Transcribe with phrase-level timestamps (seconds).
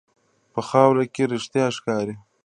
[0.53, 2.15] په خاوره کې رښتیا ښکاري.